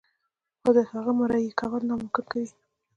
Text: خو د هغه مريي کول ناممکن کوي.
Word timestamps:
خو 0.61 0.69
د 0.77 0.79
هغه 0.91 1.11
مريي 1.19 1.51
کول 1.59 1.81
ناممکن 1.89 2.25
کوي. 2.31 2.49